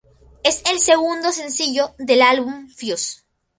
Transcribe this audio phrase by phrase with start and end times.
[0.43, 3.21] Es el segundo sencillo del álbum "Fuse".